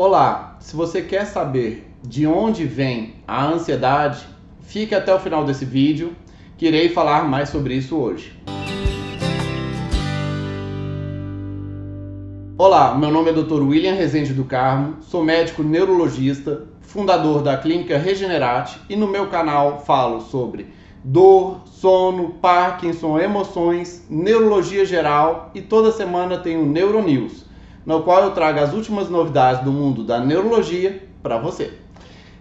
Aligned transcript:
Olá, 0.00 0.56
se 0.60 0.76
você 0.76 1.02
quer 1.02 1.24
saber 1.24 1.90
de 2.04 2.24
onde 2.24 2.64
vem 2.64 3.14
a 3.26 3.44
ansiedade, 3.48 4.24
fique 4.60 4.94
até 4.94 5.12
o 5.12 5.18
final 5.18 5.44
desse 5.44 5.64
vídeo, 5.64 6.14
que 6.56 6.66
irei 6.66 6.88
falar 6.88 7.28
mais 7.28 7.48
sobre 7.48 7.74
isso 7.74 7.96
hoje. 7.96 8.32
Olá, 12.56 12.94
meu 12.94 13.10
nome 13.10 13.30
é 13.30 13.32
Dr. 13.32 13.60
William 13.60 13.94
Rezende 13.94 14.32
do 14.32 14.44
Carmo, 14.44 14.98
sou 15.00 15.24
médico 15.24 15.64
neurologista, 15.64 16.68
fundador 16.80 17.42
da 17.42 17.56
Clínica 17.56 17.98
Regenerate 17.98 18.80
e 18.88 18.94
no 18.94 19.08
meu 19.08 19.26
canal 19.26 19.80
falo 19.80 20.20
sobre 20.20 20.68
dor, 21.02 21.62
sono, 21.64 22.34
Parkinson, 22.34 23.18
emoções, 23.18 24.06
neurologia 24.08 24.86
geral 24.86 25.50
e 25.56 25.60
toda 25.60 25.90
semana 25.90 26.38
tem 26.38 26.56
o 26.56 26.64
Neuronews, 26.64 27.47
no 27.88 28.02
qual 28.02 28.22
eu 28.22 28.32
trago 28.32 28.60
as 28.60 28.74
últimas 28.74 29.08
novidades 29.08 29.64
do 29.64 29.72
mundo 29.72 30.04
da 30.04 30.20
neurologia 30.20 31.08
para 31.22 31.38
você. 31.38 31.72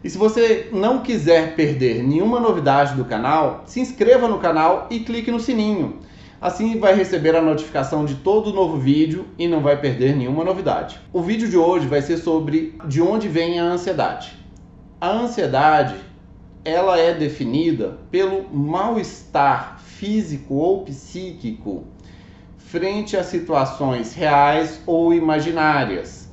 E 0.03 0.09
se 0.09 0.17
você 0.17 0.67
não 0.73 0.99
quiser 0.99 1.55
perder 1.55 2.03
nenhuma 2.03 2.37
novidade 2.37 2.95
do 2.95 3.05
canal, 3.05 3.63
se 3.65 3.79
inscreva 3.79 4.27
no 4.27 4.39
canal 4.39 4.87
e 4.89 4.99
clique 4.99 5.31
no 5.31 5.39
sininho. 5.39 5.99
Assim 6.41 6.77
vai 6.77 6.93
receber 6.93 7.33
a 7.33 7.41
notificação 7.41 8.03
de 8.03 8.15
todo 8.15 8.51
novo 8.51 8.77
vídeo 8.77 9.25
e 9.39 9.47
não 9.47 9.61
vai 9.61 9.79
perder 9.79 10.17
nenhuma 10.17 10.43
novidade. 10.43 10.99
O 11.13 11.21
vídeo 11.21 11.47
de 11.47 11.57
hoje 11.57 11.87
vai 11.87 12.01
ser 12.01 12.17
sobre 12.17 12.75
de 12.85 13.01
onde 13.01 13.29
vem 13.29 13.57
a 13.57 13.63
ansiedade. 13.63 14.33
A 14.99 15.09
ansiedade 15.09 15.95
ela 16.65 16.99
é 16.99 17.13
definida 17.13 17.97
pelo 18.11 18.53
mal-estar 18.53 19.79
físico 19.79 20.55
ou 20.55 20.83
psíquico 20.83 21.85
frente 22.69 23.15
a 23.15 23.23
situações 23.23 24.13
reais 24.13 24.81
ou 24.85 25.13
imaginárias. 25.13 26.27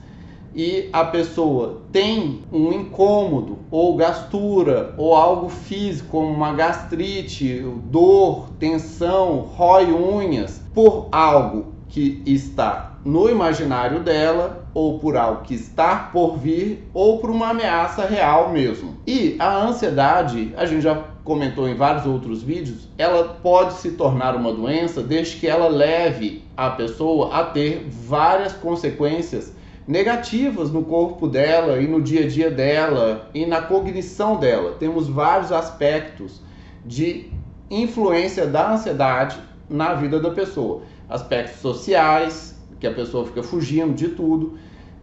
E 0.54 0.88
a 0.92 1.04
pessoa 1.04 1.82
tem 1.92 2.42
um 2.52 2.72
incômodo 2.72 3.58
ou 3.70 3.96
gastura 3.96 4.94
ou 4.96 5.14
algo 5.14 5.48
físico, 5.48 6.10
como 6.10 6.32
uma 6.32 6.52
gastrite, 6.52 7.64
dor, 7.84 8.50
tensão, 8.58 9.38
rói 9.38 9.92
unhas, 9.92 10.60
por 10.72 11.08
algo 11.10 11.72
que 11.88 12.22
está 12.26 12.98
no 13.04 13.28
imaginário 13.28 14.00
dela, 14.00 14.63
ou 14.74 14.98
por 14.98 15.16
algo 15.16 15.42
que 15.42 15.54
está 15.54 16.10
por 16.12 16.36
vir, 16.36 16.86
ou 16.92 17.18
por 17.18 17.30
uma 17.30 17.50
ameaça 17.50 18.04
real 18.04 18.50
mesmo. 18.50 18.96
E 19.06 19.36
a 19.38 19.64
ansiedade, 19.64 20.52
a 20.56 20.66
gente 20.66 20.82
já 20.82 21.04
comentou 21.22 21.68
em 21.68 21.74
vários 21.74 22.04
outros 22.04 22.42
vídeos, 22.42 22.88
ela 22.98 23.38
pode 23.42 23.74
se 23.74 23.92
tornar 23.92 24.36
uma 24.36 24.52
doença 24.52 25.02
desde 25.02 25.36
que 25.36 25.46
ela 25.46 25.68
leve 25.68 26.44
a 26.56 26.70
pessoa 26.70 27.34
a 27.34 27.44
ter 27.44 27.86
várias 27.88 28.52
consequências 28.52 29.54
negativas 29.86 30.70
no 30.70 30.84
corpo 30.84 31.28
dela 31.28 31.80
e 31.80 31.86
no 31.86 32.02
dia 32.02 32.24
a 32.24 32.28
dia 32.28 32.50
dela 32.50 33.30
e 33.32 33.46
na 33.46 33.62
cognição 33.62 34.36
dela. 34.36 34.76
Temos 34.78 35.08
vários 35.08 35.52
aspectos 35.52 36.42
de 36.84 37.30
influência 37.70 38.46
da 38.46 38.72
ansiedade 38.72 39.38
na 39.68 39.94
vida 39.94 40.20
da 40.20 40.30
pessoa 40.30 40.82
aspectos 41.08 41.60
sociais, 41.60 42.54
que 42.80 42.86
a 42.86 42.92
pessoa 42.92 43.26
fica 43.26 43.42
fugindo 43.42 43.94
de 43.94 44.08
tudo, 44.08 44.58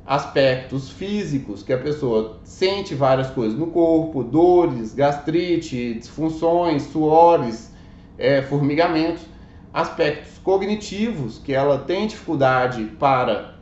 aspectos 0.05 0.89
físicos, 0.89 1.63
que 1.63 1.71
a 1.71 1.77
pessoa 1.77 2.39
sente 2.43 2.95
várias 2.95 3.29
coisas 3.29 3.57
no 3.57 3.67
corpo, 3.67 4.23
dores, 4.23 4.93
gastrite, 4.93 5.93
disfunções, 5.93 6.83
suores, 6.83 7.71
é, 8.17 8.41
formigamentos, 8.41 9.23
aspectos 9.73 10.37
cognitivos, 10.39 11.37
que 11.37 11.53
ela 11.53 11.77
tem 11.79 12.07
dificuldade 12.07 12.85
para 12.99 13.55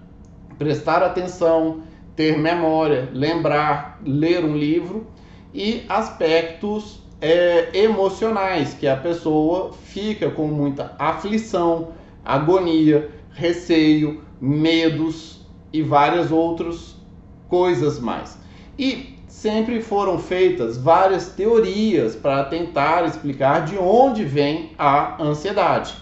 prestar 0.57 1.03
atenção, 1.03 1.83
ter 2.15 2.37
memória, 2.37 3.09
lembrar, 3.13 3.99
ler 4.03 4.43
um 4.43 4.55
livro, 4.55 5.07
e 5.53 5.83
aspectos 5.89 7.01
é, 7.21 7.69
emocionais, 7.73 8.73
que 8.73 8.87
a 8.87 8.95
pessoa 8.95 9.73
fica 9.73 10.29
com 10.29 10.47
muita 10.47 10.95
aflição, 10.97 11.89
agonia, 12.23 13.09
receio, 13.31 14.21
medos 14.39 15.38
e 15.71 15.81
várias 15.81 16.31
outras 16.31 16.95
coisas 17.47 17.99
mais. 17.99 18.37
E 18.77 19.17
sempre 19.27 19.81
foram 19.81 20.19
feitas 20.19 20.77
várias 20.77 21.29
teorias 21.29 22.15
para 22.15 22.43
tentar 22.45 23.05
explicar 23.05 23.65
de 23.65 23.77
onde 23.77 24.23
vem 24.23 24.71
a 24.77 25.21
ansiedade. 25.21 25.95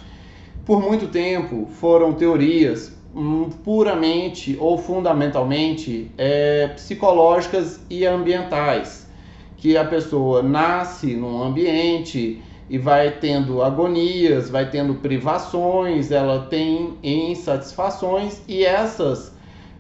Por 0.66 0.82
muito 0.82 1.08
tempo 1.08 1.68
foram 1.80 2.14
teorias 2.14 2.92
hum, 3.16 3.50
puramente 3.64 4.58
ou 4.60 4.78
fundamentalmente 4.78 6.12
é, 6.18 6.68
psicológicas 6.76 7.80
e 7.90 8.06
ambientais, 8.06 9.08
que 9.56 9.78
a 9.78 9.86
pessoa 9.86 10.44
nasce 10.44 11.16
num 11.16 11.42
ambiente 11.42 12.42
e 12.70 12.78
vai 12.78 13.12
tendo 13.12 13.62
agonias, 13.62 14.50
vai 14.50 14.70
tendo 14.70 14.96
privações, 14.96 16.12
ela 16.12 16.48
tem 16.50 16.98
insatisfações 17.02 18.42
e 18.48 18.66
essas 18.66 19.37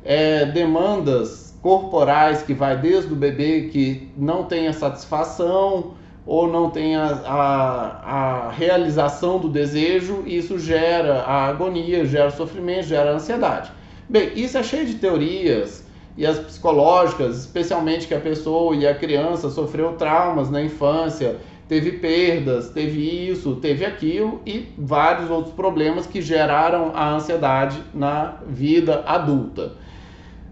é, 0.07 0.45
demandas 0.45 1.53
corporais 1.61 2.41
que 2.41 2.53
vai 2.53 2.77
desde 2.77 3.11
o 3.11 3.15
bebê 3.15 3.63
que 3.63 4.09
não 4.15 4.45
tem 4.45 4.69
a 4.69 4.73
satisfação 4.73 5.95
ou 6.25 6.47
não 6.47 6.69
tem 6.69 6.95
a, 6.95 7.07
a, 7.25 8.47
a 8.47 8.51
realização 8.51 9.37
do 9.37 9.49
desejo, 9.49 10.23
isso 10.25 10.57
gera 10.57 11.23
a 11.23 11.47
agonia, 11.47 12.05
gera 12.05 12.31
sofrimento, 12.31 12.87
gera 12.87 13.11
ansiedade. 13.11 13.69
Bem, 14.07 14.31
isso 14.33 14.57
é 14.57 14.63
cheio 14.63 14.85
de 14.85 14.95
teorias 14.95 15.85
e 16.15 16.25
as 16.25 16.39
psicológicas, 16.39 17.39
especialmente 17.39 18.07
que 18.07 18.13
a 18.13 18.19
pessoa 18.19 18.73
e 18.77 18.87
a 18.87 18.95
criança 18.95 19.49
sofreu 19.49 19.93
traumas 19.93 20.49
na 20.49 20.61
infância, 20.61 21.35
teve 21.67 21.93
perdas, 21.93 22.69
teve 22.69 23.29
isso, 23.29 23.57
teve 23.57 23.83
aquilo 23.83 24.41
e 24.45 24.69
vários 24.77 25.29
outros 25.29 25.53
problemas 25.53 26.07
que 26.07 26.21
geraram 26.21 26.93
a 26.95 27.13
ansiedade 27.13 27.83
na 27.93 28.37
vida 28.47 29.03
adulta. 29.05 29.73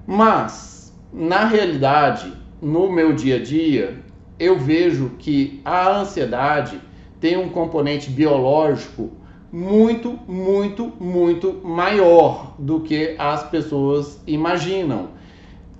Mas, 0.07 0.93
na 1.11 1.45
realidade, 1.45 2.33
no 2.61 2.91
meu 2.91 3.13
dia 3.13 3.37
a 3.37 3.43
dia, 3.43 3.99
eu 4.39 4.57
vejo 4.57 5.11
que 5.17 5.61
a 5.63 5.89
ansiedade 5.99 6.79
tem 7.19 7.37
um 7.37 7.49
componente 7.49 8.09
biológico 8.09 9.11
muito, 9.51 10.19
muito, 10.27 10.91
muito 10.99 11.61
maior 11.63 12.55
do 12.59 12.81
que 12.81 13.15
as 13.17 13.43
pessoas 13.49 14.19
imaginam. 14.27 15.09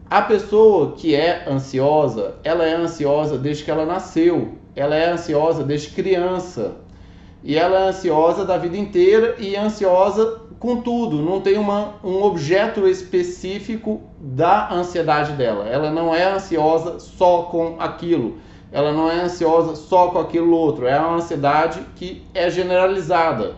A 0.10 0.22
pessoa 0.22 0.94
que 0.94 1.14
é 1.14 1.46
ansiosa, 1.50 2.36
ela 2.44 2.66
é 2.66 2.74
ansiosa 2.76 3.38
desde 3.38 3.64
que 3.64 3.72
ela 3.72 3.86
nasceu 3.86 4.54
ela 4.76 4.96
é 4.96 5.10
ansiosa 5.10 5.64
desde 5.64 5.90
criança. 5.90 6.76
E 7.46 7.56
ela 7.56 7.78
é 7.78 7.88
ansiosa 7.90 8.44
da 8.44 8.58
vida 8.58 8.76
inteira 8.76 9.36
e 9.38 9.56
ansiosa 9.56 10.42
com 10.60 10.78
tudo, 10.78 11.18
não 11.18 11.42
tem 11.42 11.60
uma, 11.60 11.94
um 12.04 12.24
objeto 12.24 12.88
específico 12.88 14.02
da 14.20 14.74
ansiedade 14.74 15.34
dela. 15.34 15.68
Ela 15.68 15.92
não 15.92 16.14
é 16.14 16.24
ansiosa 16.24 17.00
só 17.00 17.44
com 17.44 17.76
aquilo. 17.78 18.40
Ela 18.72 18.92
não 18.92 19.12
é 19.12 19.22
ansiosa 19.22 19.76
só 19.76 20.08
com 20.08 20.18
aquilo 20.18 20.56
outro. 20.56 20.88
É 20.88 21.00
uma 21.00 21.18
ansiedade 21.18 21.82
que 21.96 22.24
é 22.34 22.50
generalizada. 22.50 23.58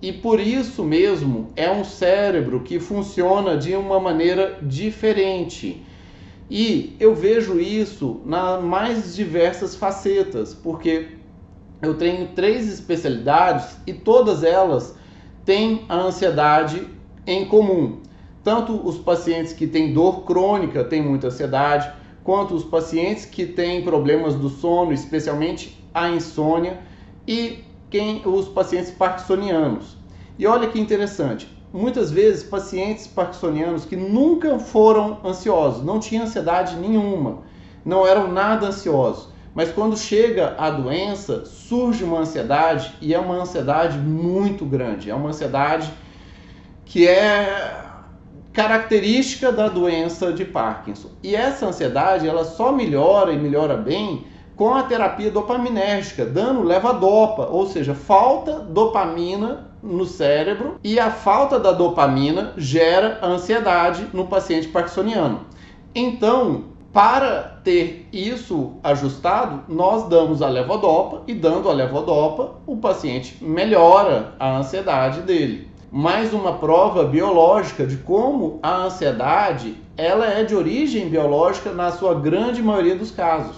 E 0.00 0.12
por 0.12 0.38
isso 0.38 0.84
mesmo 0.84 1.50
é 1.56 1.68
um 1.68 1.82
cérebro 1.82 2.60
que 2.60 2.78
funciona 2.78 3.56
de 3.56 3.74
uma 3.74 3.98
maneira 3.98 4.56
diferente. 4.62 5.84
E 6.48 6.94
eu 7.00 7.12
vejo 7.12 7.58
isso 7.58 8.20
nas 8.24 8.62
mais 8.62 9.16
diversas 9.16 9.74
facetas, 9.74 10.54
porque 10.54 11.15
eu 11.82 11.94
tenho 11.94 12.28
três 12.28 12.72
especialidades 12.72 13.76
e 13.86 13.92
todas 13.92 14.42
elas 14.42 14.96
têm 15.44 15.84
a 15.88 15.96
ansiedade 15.96 16.88
em 17.26 17.44
comum. 17.44 18.00
Tanto 18.42 18.86
os 18.86 18.96
pacientes 18.98 19.52
que 19.52 19.66
têm 19.66 19.92
dor 19.92 20.24
crônica 20.24 20.84
têm 20.84 21.02
muita 21.02 21.26
ansiedade, 21.26 21.90
quanto 22.22 22.54
os 22.54 22.64
pacientes 22.64 23.24
que 23.24 23.46
têm 23.46 23.82
problemas 23.82 24.34
do 24.34 24.48
sono, 24.48 24.92
especialmente 24.92 25.84
a 25.92 26.08
insônia, 26.08 26.80
e 27.26 27.64
quem 27.90 28.22
os 28.24 28.48
pacientes 28.48 28.90
parkinsonianos. 28.90 29.96
E 30.38 30.46
olha 30.46 30.68
que 30.68 30.80
interessante, 30.80 31.48
muitas 31.72 32.10
vezes 32.10 32.42
pacientes 32.42 33.06
parkinsonianos 33.06 33.84
que 33.84 33.96
nunca 33.96 34.58
foram 34.58 35.18
ansiosos, 35.24 35.84
não 35.84 35.98
tinham 35.98 36.24
ansiedade 36.24 36.76
nenhuma, 36.76 37.38
não 37.84 38.06
eram 38.06 38.32
nada 38.32 38.66
ansiosos. 38.68 39.28
Mas 39.56 39.72
quando 39.72 39.96
chega 39.96 40.54
a 40.58 40.68
doença, 40.68 41.46
surge 41.46 42.04
uma 42.04 42.18
ansiedade 42.18 42.92
e 43.00 43.14
é 43.14 43.18
uma 43.18 43.36
ansiedade 43.36 43.96
muito 43.96 44.66
grande. 44.66 45.08
É 45.08 45.14
uma 45.14 45.30
ansiedade 45.30 45.90
que 46.84 47.08
é 47.08 47.82
característica 48.52 49.50
da 49.50 49.70
doença 49.70 50.30
de 50.30 50.44
Parkinson. 50.44 51.08
E 51.22 51.34
essa 51.34 51.64
ansiedade, 51.64 52.28
ela 52.28 52.44
só 52.44 52.70
melhora 52.70 53.32
e 53.32 53.38
melhora 53.38 53.78
bem 53.78 54.26
com 54.54 54.74
a 54.74 54.82
terapia 54.82 55.30
dopaminérgica, 55.30 56.26
dando 56.26 56.62
levodopa, 56.62 57.46
ou 57.46 57.66
seja, 57.66 57.94
falta 57.94 58.60
dopamina 58.60 59.70
no 59.82 60.04
cérebro 60.04 60.78
e 60.84 61.00
a 61.00 61.10
falta 61.10 61.58
da 61.58 61.72
dopamina 61.72 62.52
gera 62.58 63.20
ansiedade 63.22 64.06
no 64.12 64.26
paciente 64.26 64.68
parkinsoniano. 64.68 65.46
Então, 65.94 66.75
para 66.96 67.58
ter 67.62 68.08
isso 68.10 68.72
ajustado, 68.82 69.64
nós 69.68 70.08
damos 70.08 70.40
a 70.40 70.48
levodopa 70.48 71.24
e 71.26 71.34
dando 71.34 71.68
a 71.68 71.74
levodopa, 71.74 72.54
o 72.66 72.78
paciente 72.78 73.36
melhora 73.44 74.32
a 74.40 74.56
ansiedade 74.56 75.20
dele. 75.20 75.68
Mais 75.92 76.32
uma 76.32 76.54
prova 76.54 77.04
biológica 77.04 77.86
de 77.86 77.98
como 77.98 78.58
a 78.62 78.84
ansiedade, 78.84 79.76
ela 79.94 80.24
é 80.24 80.42
de 80.42 80.54
origem 80.54 81.10
biológica 81.10 81.70
na 81.70 81.92
sua 81.92 82.14
grande 82.14 82.62
maioria 82.62 82.96
dos 82.96 83.10
casos. 83.10 83.56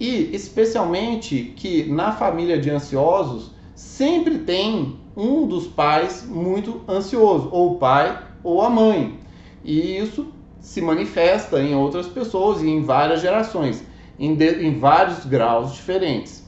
E 0.00 0.34
especialmente 0.34 1.54
que 1.54 1.84
na 1.84 2.10
família 2.10 2.58
de 2.58 2.70
ansiosos 2.70 3.52
sempre 3.76 4.38
tem 4.38 4.98
um 5.16 5.46
dos 5.46 5.68
pais 5.68 6.26
muito 6.28 6.80
ansioso, 6.88 7.48
ou 7.52 7.74
o 7.74 7.78
pai 7.78 8.18
ou 8.42 8.60
a 8.60 8.68
mãe. 8.68 9.20
E 9.62 9.96
isso 9.96 10.33
se 10.64 10.80
manifesta 10.80 11.60
em 11.60 11.74
outras 11.74 12.06
pessoas 12.06 12.62
e 12.62 12.68
em 12.70 12.82
várias 12.82 13.20
gerações, 13.20 13.84
em, 14.18 14.34
de, 14.34 14.64
em 14.66 14.78
vários 14.78 15.26
graus 15.26 15.74
diferentes. 15.74 16.42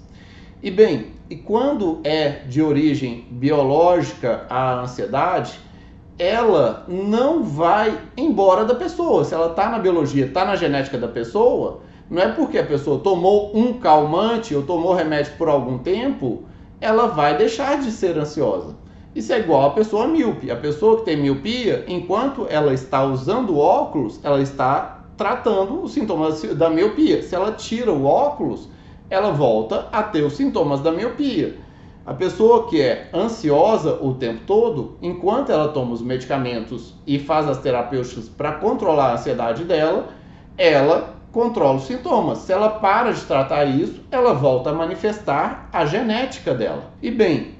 E 0.62 0.70
bem, 0.70 1.08
e 1.28 1.36
quando 1.36 2.00
é 2.02 2.40
de 2.48 2.62
origem 2.62 3.26
biológica 3.30 4.46
a 4.48 4.80
ansiedade, 4.80 5.60
ela 6.18 6.86
não 6.88 7.42
vai 7.42 8.00
embora 8.16 8.64
da 8.64 8.74
pessoa. 8.74 9.22
Se 9.22 9.34
ela 9.34 9.50
está 9.50 9.68
na 9.68 9.78
biologia, 9.78 10.24
está 10.24 10.46
na 10.46 10.56
genética 10.56 10.96
da 10.96 11.08
pessoa, 11.08 11.80
não 12.08 12.22
é 12.22 12.28
porque 12.32 12.56
a 12.58 12.64
pessoa 12.64 13.00
tomou 13.00 13.54
um 13.54 13.74
calmante 13.74 14.54
ou 14.54 14.62
tomou 14.62 14.94
remédio 14.94 15.34
por 15.36 15.46
algum 15.46 15.76
tempo, 15.76 16.42
ela 16.80 17.08
vai 17.08 17.36
deixar 17.36 17.82
de 17.82 17.90
ser 17.90 18.16
ansiosa. 18.16 18.74
Isso 19.16 19.32
é 19.32 19.38
igual 19.38 19.64
a 19.64 19.70
pessoa 19.70 20.06
míope. 20.06 20.50
A 20.50 20.56
pessoa 20.56 20.98
que 20.98 21.06
tem 21.06 21.16
miopia, 21.16 21.86
enquanto 21.88 22.46
ela 22.50 22.74
está 22.74 23.02
usando 23.02 23.56
óculos, 23.56 24.20
ela 24.22 24.42
está 24.42 25.06
tratando 25.16 25.82
os 25.82 25.92
sintomas 25.92 26.42
da 26.42 26.68
miopia. 26.68 27.22
Se 27.22 27.34
ela 27.34 27.52
tira 27.52 27.90
o 27.90 28.04
óculos, 28.04 28.68
ela 29.08 29.30
volta 29.30 29.88
a 29.90 30.02
ter 30.02 30.20
os 30.20 30.34
sintomas 30.34 30.82
da 30.82 30.92
miopia. 30.92 31.56
A 32.04 32.12
pessoa 32.12 32.68
que 32.68 32.78
é 32.78 33.08
ansiosa 33.14 33.98
o 34.02 34.12
tempo 34.12 34.42
todo, 34.46 34.98
enquanto 35.00 35.50
ela 35.50 35.68
toma 35.68 35.94
os 35.94 36.02
medicamentos 36.02 36.92
e 37.06 37.18
faz 37.18 37.48
as 37.48 37.56
terapêuticas 37.56 38.28
para 38.28 38.52
controlar 38.52 39.12
a 39.12 39.14
ansiedade 39.14 39.64
dela, 39.64 40.08
ela 40.58 41.14
controla 41.32 41.78
os 41.78 41.84
sintomas. 41.84 42.40
Se 42.40 42.52
ela 42.52 42.68
para 42.68 43.12
de 43.12 43.22
tratar 43.22 43.64
isso, 43.64 43.98
ela 44.10 44.34
volta 44.34 44.68
a 44.68 44.74
manifestar 44.74 45.70
a 45.72 45.86
genética 45.86 46.52
dela. 46.52 46.90
E 47.00 47.10
bem, 47.10 47.55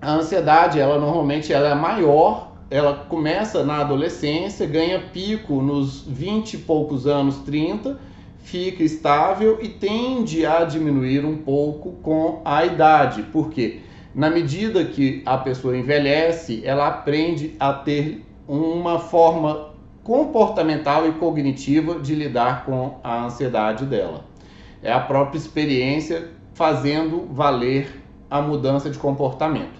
a 0.00 0.12
ansiedade, 0.12 0.80
ela 0.80 0.98
normalmente 0.98 1.52
ela 1.52 1.68
é 1.68 1.74
maior, 1.74 2.52
ela 2.70 2.94
começa 3.08 3.62
na 3.64 3.80
adolescência, 3.80 4.66
ganha 4.66 4.98
pico 5.12 5.60
nos 5.60 6.02
20 6.06 6.54
e 6.54 6.58
poucos 6.58 7.06
anos, 7.06 7.38
30, 7.38 7.98
fica 8.38 8.82
estável 8.82 9.58
e 9.60 9.68
tende 9.68 10.46
a 10.46 10.64
diminuir 10.64 11.24
um 11.24 11.36
pouco 11.36 11.92
com 12.02 12.40
a 12.44 12.64
idade. 12.64 13.24
Por 13.24 13.50
quê? 13.50 13.80
Na 14.14 14.30
medida 14.30 14.84
que 14.84 15.22
a 15.26 15.36
pessoa 15.36 15.76
envelhece, 15.76 16.62
ela 16.64 16.88
aprende 16.88 17.54
a 17.60 17.72
ter 17.72 18.24
uma 18.48 18.98
forma 18.98 19.70
comportamental 20.02 21.06
e 21.06 21.12
cognitiva 21.12 22.00
de 22.00 22.14
lidar 22.14 22.64
com 22.64 22.98
a 23.04 23.24
ansiedade 23.26 23.84
dela. 23.84 24.24
É 24.82 24.92
a 24.92 24.98
própria 24.98 25.38
experiência 25.38 26.30
fazendo 26.54 27.28
valer 27.30 28.02
a 28.30 28.40
mudança 28.40 28.88
de 28.88 28.98
comportamento. 28.98 29.79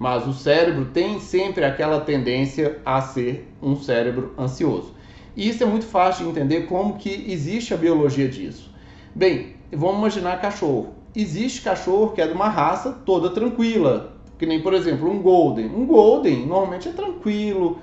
Mas 0.00 0.26
o 0.26 0.32
cérebro 0.32 0.86
tem 0.86 1.20
sempre 1.20 1.62
aquela 1.62 2.00
tendência 2.00 2.80
a 2.86 3.02
ser 3.02 3.52
um 3.62 3.76
cérebro 3.76 4.32
ansioso. 4.38 4.94
E 5.36 5.46
isso 5.46 5.62
é 5.62 5.66
muito 5.66 5.84
fácil 5.84 6.24
de 6.24 6.30
entender 6.30 6.62
como 6.62 6.96
que 6.96 7.26
existe 7.28 7.74
a 7.74 7.76
biologia 7.76 8.26
disso. 8.26 8.74
Bem, 9.14 9.56
vamos 9.70 9.98
imaginar 9.98 10.40
cachorro. 10.40 10.94
Existe 11.14 11.60
cachorro 11.60 12.12
que 12.12 12.22
é 12.22 12.26
de 12.26 12.32
uma 12.32 12.48
raça 12.48 12.92
toda 13.04 13.28
tranquila, 13.28 14.16
que 14.38 14.46
nem 14.46 14.62
por 14.62 14.72
exemplo 14.72 15.10
um 15.10 15.20
golden. 15.20 15.66
Um 15.66 15.84
golden 15.84 16.46
normalmente 16.46 16.88
é 16.88 16.92
tranquilo, 16.92 17.78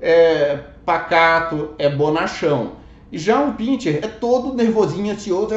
é 0.00 0.56
pacato, 0.86 1.74
é 1.78 1.90
bonachão. 1.90 2.78
E 3.12 3.18
já 3.18 3.40
um 3.40 3.52
pincher 3.52 4.00
é 4.02 4.08
todo 4.08 4.54
nervosinho, 4.54 5.12
ansioso. 5.12 5.54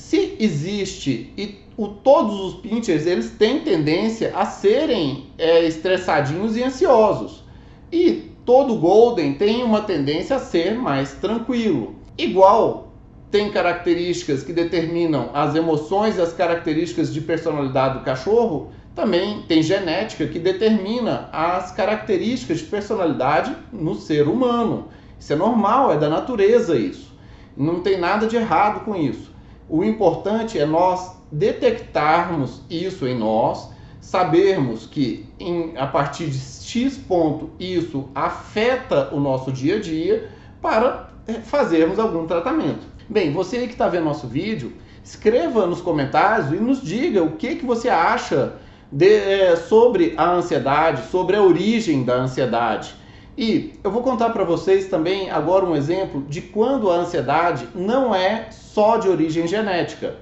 Se 0.00 0.36
existe 0.40 1.32
e 1.36 1.60
o, 1.76 1.86
todos 1.86 2.40
os 2.40 2.54
pinchers 2.60 3.06
eles 3.06 3.30
têm 3.30 3.60
tendência 3.60 4.32
a 4.34 4.44
serem 4.46 5.26
é, 5.38 5.64
estressadinhos 5.64 6.56
e 6.56 6.62
ansiosos. 6.64 7.44
E 7.92 8.32
todo 8.44 8.76
golden 8.76 9.34
tem 9.34 9.62
uma 9.62 9.82
tendência 9.82 10.36
a 10.36 10.38
ser 10.38 10.74
mais 10.74 11.12
tranquilo. 11.12 11.94
Igual 12.18 12.92
tem 13.30 13.52
características 13.52 14.42
que 14.42 14.52
determinam 14.52 15.30
as 15.32 15.54
emoções 15.54 16.16
e 16.16 16.20
as 16.20 16.32
características 16.32 17.12
de 17.12 17.20
personalidade 17.20 17.98
do 17.98 18.04
cachorro, 18.04 18.72
também 18.94 19.42
tem 19.42 19.62
genética 19.62 20.26
que 20.26 20.38
determina 20.38 21.28
as 21.30 21.70
características 21.72 22.58
de 22.58 22.64
personalidade 22.64 23.54
no 23.72 23.94
ser 23.94 24.26
humano. 24.26 24.88
Isso 25.18 25.32
é 25.32 25.36
normal, 25.36 25.92
é 25.92 25.98
da 25.98 26.08
natureza 26.08 26.74
isso. 26.74 27.12
Não 27.56 27.80
tem 27.80 27.98
nada 28.00 28.26
de 28.26 28.36
errado 28.36 28.84
com 28.84 28.96
isso. 28.96 29.29
O 29.70 29.84
importante 29.84 30.58
é 30.58 30.66
nós 30.66 31.16
detectarmos 31.30 32.60
isso 32.68 33.06
em 33.06 33.16
nós, 33.16 33.70
sabermos 34.00 34.84
que 34.84 35.28
em, 35.38 35.76
a 35.76 35.86
partir 35.86 36.26
de 36.26 36.40
X 36.40 36.98
ponto 36.98 37.50
isso 37.56 38.08
afeta 38.12 39.14
o 39.14 39.20
nosso 39.20 39.52
dia 39.52 39.76
a 39.76 39.80
dia 39.80 40.28
para 40.60 41.10
eh, 41.28 41.34
fazermos 41.34 42.00
algum 42.00 42.26
tratamento. 42.26 42.84
Bem, 43.08 43.32
você 43.32 43.64
que 43.68 43.72
está 43.72 43.86
vendo 43.86 44.06
nosso 44.06 44.26
vídeo, 44.26 44.72
escreva 45.04 45.64
nos 45.68 45.80
comentários 45.80 46.50
e 46.50 46.56
nos 46.56 46.82
diga 46.82 47.22
o 47.22 47.36
que, 47.36 47.54
que 47.54 47.64
você 47.64 47.88
acha 47.88 48.54
de, 48.90 49.06
é, 49.06 49.54
sobre 49.54 50.14
a 50.16 50.32
ansiedade, 50.32 51.08
sobre 51.12 51.36
a 51.36 51.42
origem 51.42 52.02
da 52.02 52.14
ansiedade. 52.14 52.92
E 53.38 53.74
eu 53.84 53.90
vou 53.92 54.02
contar 54.02 54.30
para 54.30 54.42
vocês 54.42 54.88
também 54.88 55.30
agora 55.30 55.64
um 55.64 55.76
exemplo 55.76 56.24
de 56.28 56.40
quando 56.42 56.90
a 56.90 56.96
ansiedade 56.96 57.68
não 57.72 58.12
é 58.12 58.48
só 58.74 58.98
de 58.98 59.08
origem 59.08 59.46
genética. 59.46 60.16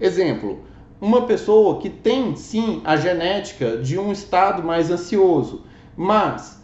Exemplo, 0.00 0.60
uma 1.00 1.22
pessoa 1.22 1.78
que 1.80 1.88
tem 1.88 2.36
sim 2.36 2.82
a 2.84 2.96
genética 2.96 3.78
de 3.78 3.98
um 3.98 4.12
estado 4.12 4.62
mais 4.62 4.90
ansioso, 4.90 5.64
mas 5.96 6.62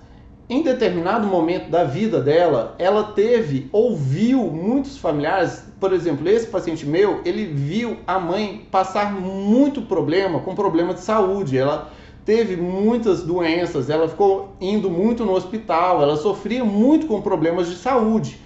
em 0.49 0.63
determinado 0.63 1.27
momento 1.27 1.71
da 1.71 1.85
vida 1.85 2.21
dela, 2.21 2.75
ela 2.79 3.05
teve, 3.05 3.69
ouviu 3.73 4.43
muitos 4.49 4.99
familiares, 4.99 5.65
por 5.79 5.93
exemplo, 5.93 6.29
esse 6.29 6.47
paciente 6.49 6.85
meu, 6.85 7.21
ele 7.25 7.47
viu 7.47 7.99
a 8.07 8.19
mãe 8.19 8.67
passar 8.71 9.12
muito 9.12 9.83
problema, 9.83 10.41
com 10.41 10.55
problema 10.55 10.93
de 10.93 11.00
saúde. 11.00 11.57
Ela 11.57 11.91
teve 12.25 12.57
muitas 12.57 13.23
doenças, 13.23 13.88
ela 13.88 14.09
ficou 14.09 14.57
indo 14.61 14.91
muito 14.91 15.25
no 15.25 15.33
hospital, 15.33 16.03
ela 16.03 16.17
sofria 16.17 16.64
muito 16.64 17.07
com 17.07 17.23
problemas 17.23 17.69
de 17.69 17.76
saúde. 17.76 18.38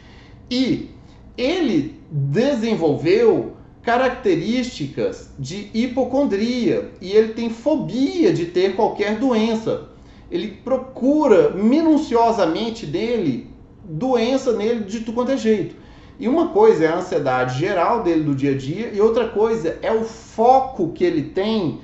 E 0.50 0.93
ele 1.36 2.00
desenvolveu 2.10 3.52
características 3.82 5.30
de 5.38 5.70
hipocondria 5.74 6.90
e 7.00 7.12
ele 7.12 7.34
tem 7.34 7.50
fobia 7.50 8.32
de 8.32 8.46
ter 8.46 8.74
qualquer 8.74 9.18
doença 9.18 9.94
ele 10.34 10.48
procura 10.64 11.50
minuciosamente 11.50 12.86
dele 12.86 13.48
doença 13.84 14.52
nele 14.52 14.84
de 14.84 15.00
tudo 15.00 15.12
quanto 15.12 15.30
é 15.30 15.36
jeito. 15.36 15.76
E 16.18 16.26
uma 16.28 16.48
coisa 16.48 16.84
é 16.84 16.88
a 16.88 16.96
ansiedade 16.96 17.58
geral 17.58 18.02
dele 18.02 18.24
do 18.24 18.34
dia 18.34 18.52
a 18.52 18.56
dia, 18.56 18.90
e 18.92 19.00
outra 19.00 19.28
coisa 19.28 19.78
é 19.80 19.92
o 19.92 20.02
foco 20.02 20.92
que 20.92 21.04
ele 21.04 21.22
tem 21.22 21.80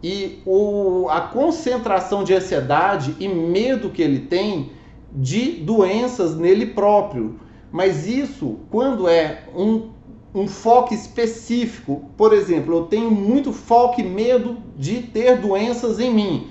e 0.00 0.40
o, 0.46 1.08
a 1.10 1.22
concentração 1.22 2.22
de 2.22 2.34
ansiedade 2.34 3.16
e 3.18 3.26
medo 3.26 3.90
que 3.90 4.00
ele 4.00 4.20
tem 4.20 4.70
de 5.12 5.52
doenças 5.52 6.36
nele 6.36 6.66
próprio. 6.66 7.40
Mas 7.70 8.06
isso, 8.06 8.58
quando 8.70 9.08
é 9.08 9.44
um, 9.54 9.90
um 10.34 10.48
foco 10.48 10.94
específico, 10.94 12.10
por 12.16 12.32
exemplo, 12.32 12.76
eu 12.76 12.84
tenho 12.86 13.10
muito 13.10 13.52
foco 13.52 14.00
e 14.00 14.04
medo 14.04 14.58
de 14.76 15.02
ter 15.02 15.36
doenças 15.36 16.00
em 16.00 16.12
mim 16.12 16.50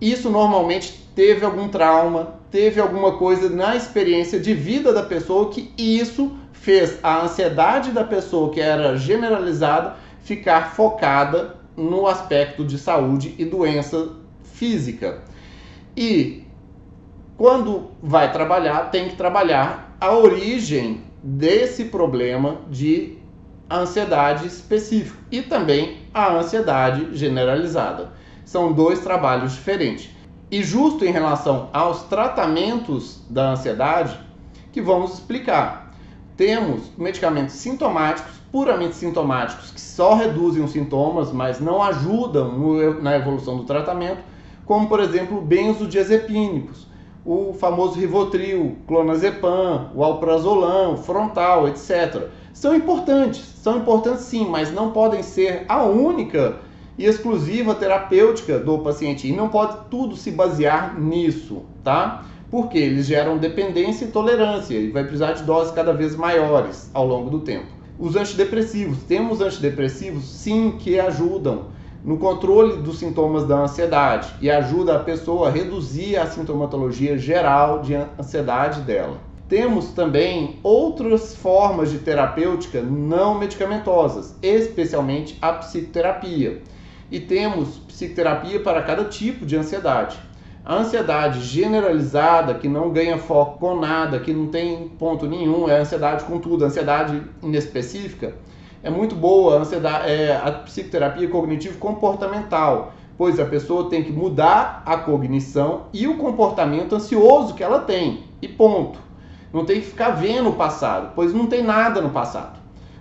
isso 0.00 0.30
normalmente 0.30 1.08
teve 1.14 1.44
algum 1.44 1.68
trauma, 1.68 2.34
teve 2.50 2.80
alguma 2.80 3.16
coisa 3.18 3.50
na 3.50 3.74
experiência 3.74 4.38
de 4.38 4.54
vida 4.54 4.92
da 4.92 5.02
pessoa 5.02 5.50
que 5.50 5.72
isso 5.76 6.36
fez 6.52 6.98
a 7.02 7.22
ansiedade 7.22 7.90
da 7.90 8.04
pessoa 8.04 8.50
que 8.50 8.60
era 8.60 8.96
generalizada 8.96 9.96
ficar 10.22 10.74
focada 10.74 11.56
no 11.76 12.06
aspecto 12.06 12.64
de 12.64 12.78
saúde 12.78 13.34
e 13.38 13.44
doença 13.44 14.10
física. 14.42 15.22
E 15.96 16.44
quando 17.36 17.90
vai 18.02 18.32
trabalhar, 18.32 18.90
tem 18.90 19.08
que 19.08 19.16
trabalhar 19.16 19.87
a 20.00 20.12
origem 20.12 21.02
desse 21.22 21.86
problema 21.86 22.58
de 22.70 23.18
ansiedade 23.70 24.46
específico 24.46 25.18
e 25.30 25.42
também 25.42 25.98
a 26.14 26.32
ansiedade 26.32 27.16
generalizada 27.16 28.12
são 28.44 28.72
dois 28.72 29.00
trabalhos 29.00 29.52
diferentes. 29.52 30.10
E 30.50 30.62
justo 30.62 31.04
em 31.04 31.10
relação 31.10 31.68
aos 31.72 32.04
tratamentos 32.04 33.20
da 33.28 33.50
ansiedade, 33.50 34.18
que 34.72 34.80
vamos 34.80 35.14
explicar. 35.14 35.92
temos 36.36 36.92
medicamentos 36.96 37.56
sintomáticos, 37.56 38.32
puramente 38.52 38.94
sintomáticos, 38.94 39.72
que 39.72 39.80
só 39.80 40.14
reduzem 40.14 40.62
os 40.62 40.70
sintomas, 40.70 41.32
mas 41.32 41.58
não 41.58 41.82
ajudam 41.82 42.52
no, 42.52 43.02
na 43.02 43.16
evolução 43.16 43.56
do 43.56 43.64
tratamento, 43.64 44.22
como 44.64 44.88
por 44.88 45.00
exemplo 45.00 45.40
benzodiazepínicos, 45.40 46.87
o 47.28 47.52
famoso 47.52 48.00
Rivotril, 48.00 48.78
clonazepam, 48.86 49.90
o 49.94 50.02
alprazolam, 50.02 50.96
frontal, 50.96 51.68
etc. 51.68 52.28
São 52.54 52.74
importantes, 52.74 53.44
são 53.62 53.76
importantes 53.76 54.22
sim, 54.22 54.46
mas 54.48 54.72
não 54.72 54.92
podem 54.92 55.22
ser 55.22 55.66
a 55.68 55.84
única 55.84 56.56
e 56.96 57.04
exclusiva 57.04 57.74
terapêutica 57.74 58.58
do 58.58 58.78
paciente 58.78 59.28
e 59.28 59.36
não 59.36 59.50
pode 59.50 59.76
tudo 59.90 60.16
se 60.16 60.30
basear 60.30 60.98
nisso, 60.98 61.64
tá? 61.84 62.24
Porque 62.50 62.78
eles 62.78 63.04
geram 63.04 63.36
dependência 63.36 64.06
e 64.06 64.08
tolerância 64.08 64.78
e 64.78 64.90
vai 64.90 65.02
precisar 65.02 65.32
de 65.32 65.42
doses 65.42 65.70
cada 65.74 65.92
vez 65.92 66.16
maiores 66.16 66.90
ao 66.94 67.06
longo 67.06 67.28
do 67.28 67.40
tempo. 67.40 67.66
Os 67.98 68.16
antidepressivos, 68.16 69.02
temos 69.02 69.42
antidepressivos 69.42 70.24
sim 70.24 70.76
que 70.78 70.98
ajudam 70.98 71.66
no 72.04 72.16
controle 72.16 72.76
dos 72.76 72.98
sintomas 72.98 73.46
da 73.46 73.56
ansiedade 73.56 74.32
e 74.40 74.50
ajuda 74.50 74.96
a 74.96 75.00
pessoa 75.00 75.48
a 75.48 75.50
reduzir 75.50 76.16
a 76.16 76.26
sintomatologia 76.26 77.18
geral 77.18 77.80
de 77.80 77.94
ansiedade 77.94 78.82
dela. 78.82 79.18
Temos 79.48 79.92
também 79.92 80.58
outras 80.62 81.34
formas 81.34 81.90
de 81.90 81.98
terapêutica 81.98 82.82
não 82.82 83.38
medicamentosas, 83.38 84.36
especialmente 84.42 85.38
a 85.40 85.54
psicoterapia. 85.54 86.62
E 87.10 87.18
temos 87.18 87.78
psicoterapia 87.78 88.60
para 88.60 88.82
cada 88.82 89.04
tipo 89.04 89.46
de 89.46 89.56
ansiedade. 89.56 90.18
A 90.62 90.74
ansiedade 90.76 91.40
generalizada, 91.40 92.52
que 92.52 92.68
não 92.68 92.90
ganha 92.90 93.16
foco 93.16 93.58
com 93.58 93.80
nada, 93.80 94.20
que 94.20 94.34
não 94.34 94.48
tem 94.48 94.86
ponto 94.98 95.26
nenhum, 95.26 95.66
é 95.66 95.78
ansiedade 95.78 96.24
com 96.24 96.38
tudo, 96.38 96.66
ansiedade 96.66 97.22
inespecífica, 97.42 98.34
é 98.82 98.90
muito 98.90 99.14
boa 99.14 99.56
a, 99.56 99.60
ansiedade, 99.60 100.10
é, 100.10 100.36
a 100.36 100.52
psicoterapia 100.52 101.28
cognitivo-comportamental, 101.28 102.92
pois 103.16 103.40
a 103.40 103.44
pessoa 103.44 103.90
tem 103.90 104.04
que 104.04 104.12
mudar 104.12 104.82
a 104.86 104.96
cognição 104.96 105.86
e 105.92 106.06
o 106.06 106.16
comportamento 106.16 106.94
ansioso 106.94 107.54
que 107.54 107.62
ela 107.62 107.80
tem, 107.80 108.24
e 108.40 108.46
ponto. 108.46 108.98
Não 109.52 109.64
tem 109.64 109.80
que 109.80 109.86
ficar 109.86 110.10
vendo 110.10 110.50
o 110.50 110.54
passado, 110.54 111.12
pois 111.14 111.32
não 111.32 111.46
tem 111.46 111.62
nada 111.62 112.00
no 112.00 112.10
passado. 112.10 112.58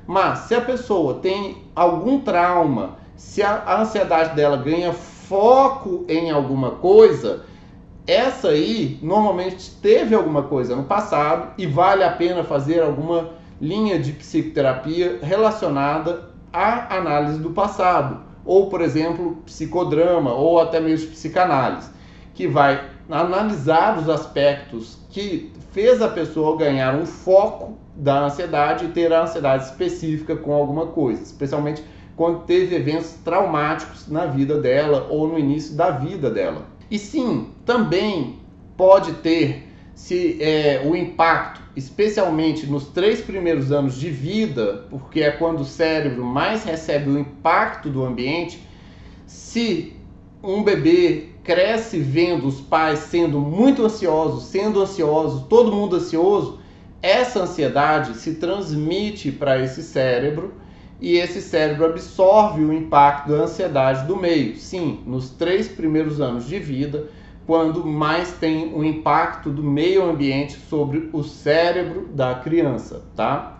Mas 0.07 0.39
se 0.39 0.55
a 0.55 0.61
pessoa 0.61 1.15
tem 1.15 1.57
algum 1.75 2.21
trauma, 2.21 2.97
se 3.15 3.43
a, 3.43 3.63
a 3.65 3.81
ansiedade 3.81 4.35
dela 4.35 4.57
ganha 4.57 4.93
foco 4.93 6.05
em 6.07 6.31
alguma 6.31 6.71
coisa, 6.71 7.43
essa 8.07 8.47
aí 8.49 8.97
normalmente 9.01 9.69
teve 9.81 10.15
alguma 10.15 10.43
coisa 10.43 10.75
no 10.75 10.85
passado 10.85 11.49
e 11.57 11.67
vale 11.67 12.03
a 12.03 12.11
pena 12.11 12.43
fazer 12.43 12.81
alguma 12.81 13.36
linha 13.59 13.99
de 13.99 14.11
psicoterapia 14.13 15.19
relacionada 15.21 16.31
à 16.51 16.95
análise 16.95 17.39
do 17.39 17.51
passado, 17.51 18.21
ou 18.45 18.69
por 18.69 18.81
exemplo, 18.81 19.37
psicodrama 19.45 20.33
ou 20.33 20.59
até 20.59 20.79
mesmo 20.79 21.11
psicanálise, 21.11 21.89
que 22.33 22.47
vai 22.47 22.89
analisar 23.09 23.97
os 23.97 24.09
aspectos 24.09 24.97
que 25.09 25.51
fez 25.71 26.01
a 26.01 26.07
pessoa 26.07 26.57
ganhar 26.57 26.95
um 26.95 27.05
foco 27.05 27.77
da 27.95 28.25
ansiedade 28.25 28.85
e 28.85 28.89
ter 28.89 29.11
a 29.11 29.23
ansiedade 29.23 29.65
específica 29.65 30.35
com 30.35 30.53
alguma 30.53 30.87
coisa, 30.87 31.21
especialmente 31.21 31.83
quando 32.15 32.45
teve 32.45 32.75
eventos 32.75 33.13
traumáticos 33.23 34.07
na 34.07 34.25
vida 34.25 34.59
dela 34.59 35.07
ou 35.09 35.27
no 35.27 35.37
início 35.37 35.75
da 35.75 35.91
vida 35.91 36.29
dela. 36.31 36.65
E 36.89 36.97
sim, 36.97 37.51
também 37.65 38.39
pode 38.75 39.13
ter 39.13 39.66
se 39.97 40.37
é, 40.39 40.83
o 40.85 40.95
impacto, 40.95 41.59
especialmente 41.75 42.67
nos 42.67 42.85
três 42.85 43.19
primeiros 43.19 43.71
anos 43.71 43.99
de 43.99 44.11
vida, 44.11 44.85
porque 44.91 45.21
é 45.21 45.31
quando 45.31 45.61
o 45.61 45.65
cérebro 45.65 46.23
mais 46.23 46.63
recebe 46.63 47.09
o 47.09 47.17
impacto 47.17 47.89
do 47.89 48.05
ambiente, 48.05 48.61
se 49.25 49.93
um 50.43 50.61
bebê 50.61 51.29
cresce 51.43 51.97
vendo 51.97 52.47
os 52.47 52.61
pais 52.61 52.99
sendo 52.99 53.39
muito 53.39 53.83
ansiosos, 53.83 54.45
sendo 54.45 54.83
ansiosos, 54.83 55.47
todo 55.47 55.71
mundo 55.71 55.95
ansioso, 55.95 56.59
essa 57.01 57.41
ansiedade 57.41 58.15
se 58.17 58.35
transmite 58.35 59.31
para 59.31 59.59
esse 59.59 59.81
cérebro 59.81 60.53
e 61.01 61.17
esse 61.17 61.41
cérebro 61.41 61.87
absorve 61.87 62.63
o 62.63 62.71
impacto 62.71 63.31
da 63.31 63.45
ansiedade 63.45 64.05
do 64.05 64.15
meio. 64.15 64.57
Sim, 64.57 64.99
nos 65.07 65.31
três 65.31 65.67
primeiros 65.67 66.21
anos 66.21 66.47
de 66.47 66.59
vida, 66.59 67.09
quando 67.47 67.85
mais 67.85 68.33
tem 68.33 68.73
o 68.73 68.83
impacto 68.83 69.49
do 69.49 69.63
meio 69.63 70.03
ambiente 70.03 70.59
sobre 70.69 71.09
o 71.13 71.23
cérebro 71.23 72.09
da 72.09 72.35
criança, 72.35 73.01
tá? 73.15 73.57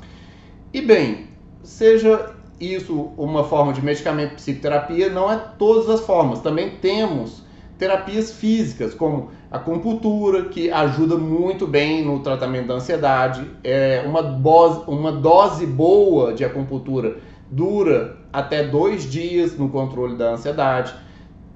E 0.74 0.82
bem, 0.82 1.30
seja 1.64 2.34
isso 2.60 3.12
uma 3.18 3.46
forma 3.46 3.72
de 3.72 3.84
medicamento 3.84 4.36
psicoterapia, 4.36 5.10
não 5.10 5.32
é 5.32 5.38
todas 5.58 5.90
as 5.90 6.02
formas. 6.02 6.42
Também 6.42 6.72
temos 6.82 7.42
terapias 7.78 8.34
físicas, 8.34 8.94
como 8.94 9.30
a 9.50 9.56
acupuntura, 9.56 10.46
que 10.46 10.70
ajuda 10.70 11.16
muito 11.16 11.66
bem 11.66 12.04
no 12.04 12.20
tratamento 12.20 12.68
da 12.68 12.74
ansiedade. 12.74 13.50
É 13.64 14.04
uma, 14.06 14.22
dose, 14.22 14.82
uma 14.86 15.14
dose 15.14 15.66
boa 15.66 16.34
de 16.34 16.44
acupuntura 16.44 17.20
dura 17.50 18.18
até 18.34 18.64
dois 18.64 19.10
dias 19.10 19.58
no 19.58 19.70
controle 19.70 20.18
da 20.18 20.32
ansiedade. 20.32 20.94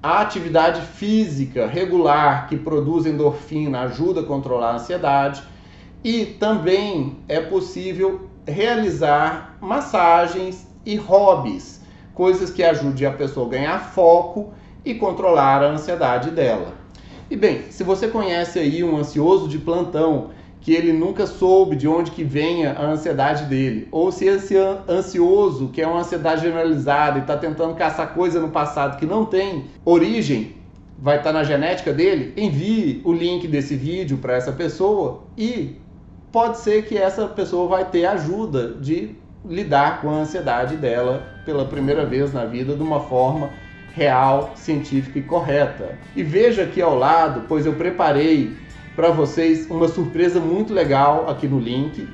A 0.02 0.20
atividade 0.20 0.80
física 0.80 1.64
regular 1.64 2.48
que 2.48 2.56
produz 2.56 3.06
endorfina 3.06 3.82
ajuda 3.82 4.22
a 4.22 4.24
controlar 4.24 4.72
a 4.72 4.74
ansiedade. 4.74 5.44
E 6.02 6.26
também 6.26 7.18
é 7.28 7.40
possível 7.40 8.28
realizar 8.44 9.56
massagens 9.60 10.66
e 10.84 10.96
hobbies, 10.96 11.80
coisas 12.14 12.50
que 12.50 12.64
ajudem 12.64 13.06
a 13.06 13.12
pessoa 13.12 13.46
a 13.46 13.50
ganhar 13.50 13.78
foco 13.78 14.52
e 14.84 14.92
controlar 14.94 15.62
a 15.62 15.68
ansiedade 15.68 16.30
dela. 16.30 16.74
E 17.30 17.36
bem, 17.36 17.70
se 17.70 17.84
você 17.84 18.08
conhece 18.08 18.58
aí 18.58 18.82
um 18.82 18.96
ansioso 18.96 19.46
de 19.46 19.58
plantão 19.58 20.30
que 20.62 20.72
ele 20.72 20.92
nunca 20.92 21.26
soube 21.26 21.74
de 21.74 21.88
onde 21.88 22.12
que 22.12 22.22
venha 22.22 22.72
a 22.72 22.86
ansiedade 22.86 23.44
dele, 23.44 23.88
ou 23.90 24.12
se 24.12 24.26
esse 24.26 24.56
ansioso, 24.88 25.68
que 25.68 25.82
é 25.82 25.86
uma 25.86 26.00
ansiedade 26.00 26.42
generalizada 26.42 27.18
e 27.18 27.22
está 27.22 27.36
tentando 27.36 27.74
caçar 27.74 28.14
coisa 28.14 28.40
no 28.40 28.48
passado 28.48 28.96
que 28.96 29.04
não 29.04 29.24
tem 29.24 29.64
origem, 29.84 30.54
vai 30.96 31.18
estar 31.18 31.32
tá 31.32 31.38
na 31.38 31.44
genética 31.44 31.92
dele, 31.92 32.32
envie 32.36 33.02
o 33.04 33.12
link 33.12 33.48
desse 33.48 33.74
vídeo 33.74 34.18
para 34.18 34.34
essa 34.34 34.52
pessoa 34.52 35.24
e 35.36 35.76
pode 36.30 36.58
ser 36.58 36.84
que 36.84 36.96
essa 36.96 37.26
pessoa 37.26 37.68
vai 37.68 37.84
ter 37.84 38.06
ajuda 38.06 38.74
de 38.74 39.16
lidar 39.44 40.00
com 40.00 40.10
a 40.10 40.18
ansiedade 40.20 40.76
dela 40.76 41.26
pela 41.44 41.64
primeira 41.64 42.06
vez 42.06 42.32
na 42.32 42.44
vida 42.44 42.76
de 42.76 42.82
uma 42.82 43.00
forma 43.00 43.50
real, 43.94 44.52
científica 44.54 45.18
e 45.18 45.22
correta. 45.22 45.98
E 46.14 46.22
veja 46.22 46.62
aqui 46.62 46.80
ao 46.80 46.96
lado, 46.96 47.42
pois 47.48 47.66
eu 47.66 47.74
preparei 47.74 48.56
para 48.94 49.10
vocês 49.10 49.70
uma 49.70 49.88
surpresa 49.88 50.38
muito 50.38 50.72
legal 50.72 51.28
aqui 51.28 51.48
no 51.48 51.58
link. 51.58 52.08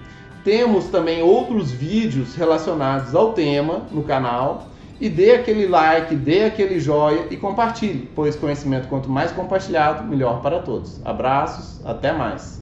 Temos 0.44 0.86
também 0.86 1.22
outros 1.22 1.70
vídeos 1.70 2.34
relacionados 2.34 3.14
ao 3.14 3.32
tema 3.32 3.86
no 3.90 4.02
canal. 4.02 4.68
E 5.00 5.08
dê 5.08 5.32
aquele 5.32 5.68
like, 5.68 6.16
dê 6.16 6.44
aquele 6.44 6.80
joia 6.80 7.26
e 7.30 7.36
compartilhe, 7.36 8.10
pois 8.16 8.34
conhecimento 8.34 8.88
quanto 8.88 9.08
mais 9.08 9.30
compartilhado, 9.30 10.04
melhor 10.04 10.42
para 10.42 10.58
todos. 10.58 11.00
Abraços, 11.04 11.80
até 11.86 12.12
mais. 12.12 12.56